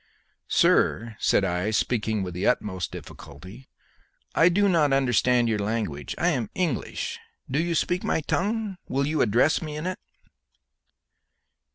[0.47, 3.69] "Sir," said I, speaking with the utmost difficulty,
[4.33, 6.15] "I do not understand your language.
[6.17, 7.19] I am English.
[7.47, 8.77] You speak my tongue.
[8.87, 9.99] Will you address me in it?"